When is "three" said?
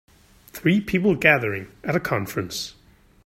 0.47-0.81